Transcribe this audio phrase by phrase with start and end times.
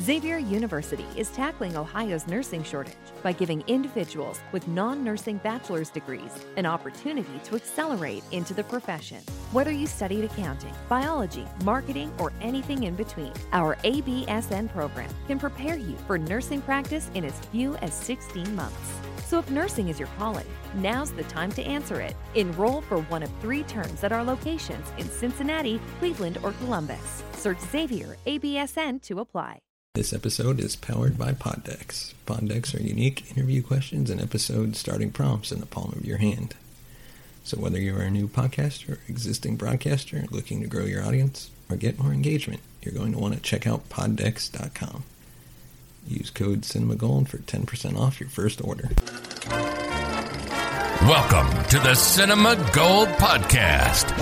[0.00, 6.30] Xavier University is tackling Ohio's nursing shortage by giving individuals with non nursing bachelor's degrees
[6.56, 9.18] an opportunity to accelerate into the profession.
[9.50, 15.76] Whether you studied accounting, biology, marketing, or anything in between, our ABSN program can prepare
[15.76, 18.92] you for nursing practice in as few as 16 months.
[19.26, 22.14] So if nursing is your calling, now's the time to answer it.
[22.36, 27.24] Enroll for one of three terms at our locations in Cincinnati, Cleveland, or Columbus.
[27.32, 29.58] Search Xavier ABSN to apply.
[29.98, 32.14] This episode is powered by Poddex.
[32.24, 36.54] Poddex are unique interview questions and episode starting prompts in the palm of your hand.
[37.42, 41.98] So whether you're a new podcaster existing broadcaster looking to grow your audience or get
[41.98, 45.02] more engagement, you're going to want to check out poddex.com.
[46.06, 48.90] Use code CinemaGold for 10% off your first order.
[51.08, 54.16] Welcome to the Cinema Gold Podcast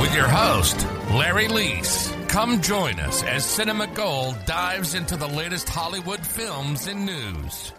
[0.00, 2.23] with your host, Larry Leese.
[2.34, 7.72] Come join us as Cinema Gold dives into the latest Hollywood films and news.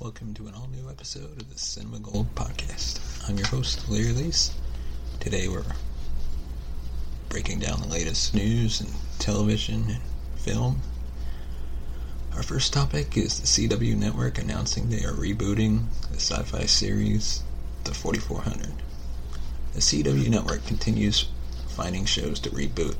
[0.00, 3.28] Welcome to an all new episode of the Cinema Gold Podcast.
[3.28, 4.52] I'm your host, Larry Leese.
[5.20, 5.66] Today we're
[7.28, 10.02] breaking down the latest news and television and
[10.38, 10.80] film.
[12.34, 17.42] Our first topic is the CW network announcing they are rebooting the sci fi series
[17.84, 18.72] The 4400.
[19.74, 21.28] The CW network continues
[21.78, 22.96] finding shows to reboot.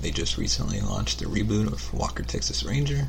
[0.00, 3.08] They just recently launched a reboot of Walker Texas Ranger,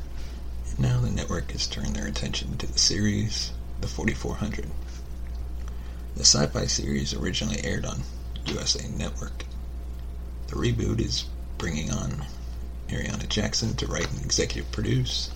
[0.68, 4.68] and now the network has turned their attention to the series The 4400.
[6.16, 8.02] The sci fi series originally aired on
[8.46, 9.44] USA Network.
[10.48, 11.26] The reboot is
[11.58, 12.26] bringing on
[12.88, 15.30] Ariana Jackson to write and executive produce.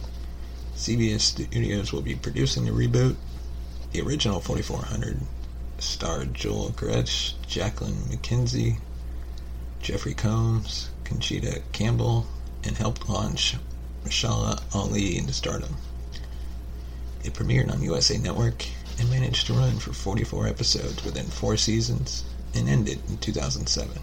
[0.75, 3.15] CBS Studios will be producing the reboot.
[3.93, 5.21] The original 4400
[5.79, 8.79] starred Joel Gretsch, Jacqueline McKenzie,
[9.81, 12.27] Jeffrey Combs, Conchita Campbell,
[12.65, 13.57] and helped launch
[14.05, 15.77] Mahershala Ali into stardom.
[17.25, 18.67] It premiered on USA Network
[18.99, 22.25] and managed to run for 44 episodes within four seasons
[22.55, 23.99] and ended in 2007.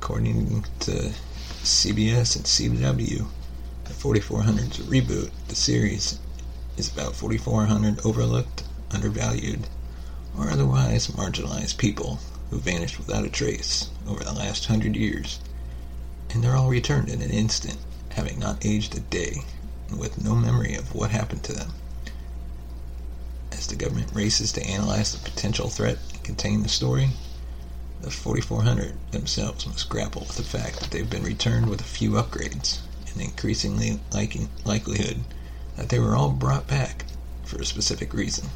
[0.00, 1.12] According to
[1.62, 3.26] CBS and CW,
[3.84, 6.18] the 4400's reboot, the series,
[6.76, 9.66] is about 4400 overlooked, undervalued,
[10.38, 12.18] or otherwise marginalized people
[12.50, 15.40] who vanished without a trace over the last hundred years,
[16.30, 17.78] and they're all returned in an instant,
[18.10, 19.42] having not aged a day,
[19.88, 21.72] and with no memory of what happened to them.
[23.52, 27.10] As the government races to analyze the potential threat and contain the story,
[28.00, 32.10] the 4400 themselves must grapple with the fact that they've been returned with a few
[32.12, 32.80] upgrades,
[33.12, 35.24] and increasingly liking, likelihood
[35.76, 37.06] that they were all brought back
[37.44, 38.48] for a specific reason.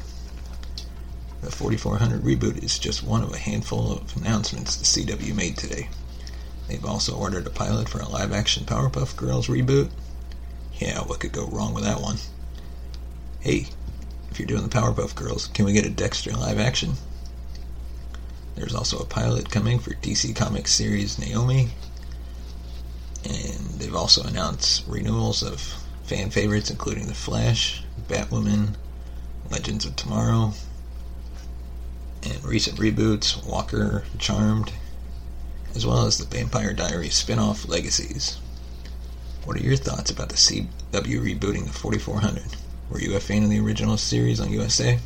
[1.41, 5.89] The 4400 reboot is just one of a handful of announcements the CW made today.
[6.67, 9.89] They've also ordered a pilot for a live action Powerpuff Girls reboot.
[10.73, 12.17] Yeah, what could go wrong with that one?
[13.39, 13.67] Hey,
[14.29, 16.93] if you're doing the Powerpuff Girls, can we get a Dexter live action?
[18.55, 21.69] There's also a pilot coming for DC Comics series Naomi.
[23.23, 25.61] And they've also announced renewals of
[26.03, 28.75] fan favorites including The Flash, Batwoman,
[29.49, 30.53] Legends of Tomorrow,
[32.23, 34.71] and recent reboots Walker, Charmed,
[35.75, 38.37] as well as the Vampire Diaries spin off Legacies.
[39.45, 42.43] What are your thoughts about the CW rebooting of 4400?
[42.89, 44.99] Were you a fan of the original series on USA?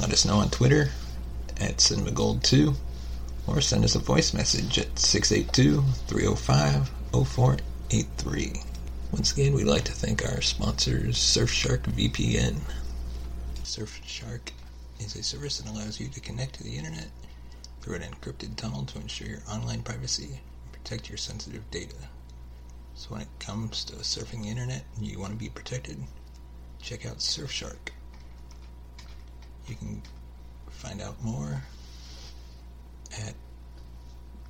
[0.00, 0.90] Let us know on Twitter
[1.60, 2.74] at CinemaGold2
[3.46, 8.62] or send us a voice message at 682 305 0483.
[9.12, 12.60] Once again, we'd like to thank our sponsors, Surfshark VPN.
[13.62, 14.50] Surfshark
[15.00, 17.08] is a service that allows you to connect to the internet
[17.80, 21.96] through an encrypted tunnel to ensure your online privacy and protect your sensitive data.
[22.94, 25.98] So when it comes to surfing the internet and you want to be protected,
[26.80, 27.90] check out Surfshark.
[29.68, 30.02] You can
[30.70, 31.62] find out more
[33.12, 33.34] at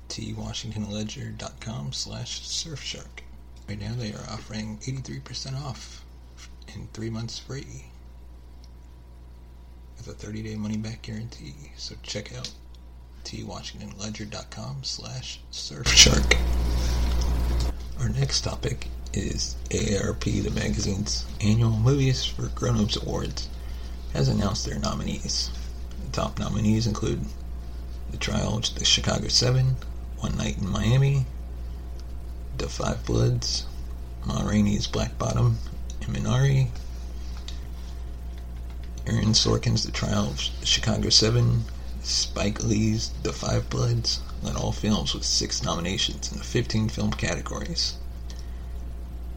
[0.09, 3.21] twashingtonledger.com slash surfshark.
[3.67, 6.05] Right now they are offering 83% off
[6.73, 7.91] and three months free
[9.97, 11.53] with a 30-day money-back guarantee.
[11.75, 12.49] So check out
[13.25, 16.37] twashingtonledger.com slash surfshark.
[17.99, 23.49] Our next topic is AARP, the magazine's annual Movies for Grown-Ups Awards,
[24.13, 25.49] has announced their nominees.
[26.05, 27.25] The top nominees include
[28.11, 29.75] The Trial of the Chicago Seven,
[30.19, 31.25] One Night in Miami,
[32.57, 33.65] The Five Bloods,
[34.25, 35.57] Ma Rainey's Black Bottom,
[36.01, 36.69] and Minari.
[39.09, 41.63] Aaron Sorkin's The Trial of Chicago Seven,
[42.03, 47.11] Spike Lee's The Five Bloods led all films with six nominations in the 15 film
[47.11, 47.95] categories,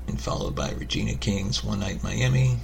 [0.09, 2.59] and followed by Regina King's One Night Miami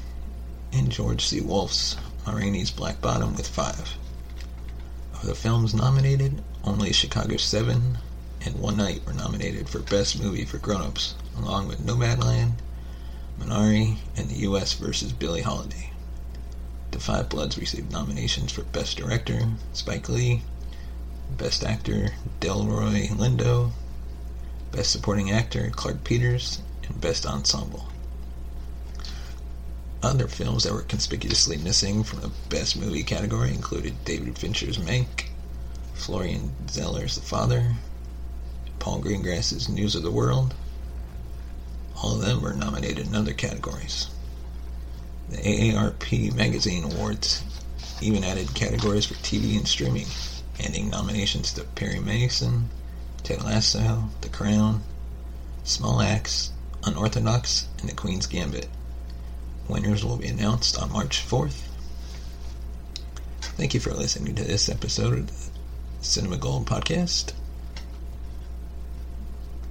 [0.73, 1.41] and George C.
[1.41, 1.95] Wolfe's
[2.27, 3.97] Ma Rainey's Black Bottom with five.
[5.15, 7.99] Of the films nominated, only Chicago 7
[8.45, 12.55] and One Night were nominated for Best Movie for Grown-Ups, along with Nomadland,
[13.39, 14.73] Minari, and The U.S.
[14.73, 15.13] vs.
[15.13, 15.93] Billie Holiday.
[16.97, 20.41] The Five Bloods received nominations for Best Director, Spike Lee,
[21.37, 23.73] Best Actor, Delroy Lindo,
[24.73, 27.91] Best Supporting Actor, Clarke Peters, and Best Ensemble.
[30.03, 35.27] Other films that were conspicuously missing from the Best Movie category included David Fincher's Mank,
[35.93, 37.75] Florian Zeller's The Father,
[38.79, 40.55] Paul Greengrass's News of the World.
[42.03, 44.09] All of them were nominated in other categories.
[45.31, 47.43] The AARP Magazine Awards
[48.01, 50.07] even added categories for TV and streaming,
[50.59, 52.69] handing nominations to Perry Mason,
[53.23, 54.83] Ted Lasso, The Crown,
[55.65, 56.53] Small Axe,
[56.85, 58.69] Unorthodox, and The Queen's Gambit.
[59.69, 61.63] Winners will be announced on March 4th.
[63.41, 65.51] Thank you for listening to this episode of the
[66.03, 67.33] Cinema Gold podcast.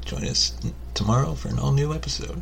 [0.04, 0.58] Join us
[0.94, 2.42] tomorrow for an all new episode.